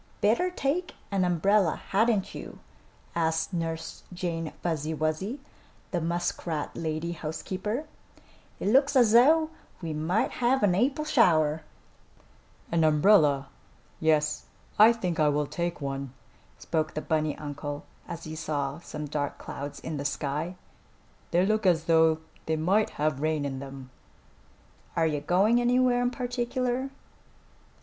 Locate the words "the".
5.91-6.01, 16.95-17.01, 19.97-20.03